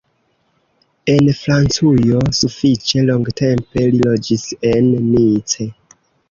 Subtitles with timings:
[1.11, 5.71] En Francujo sufiĉe longtempe li loĝis en Nice.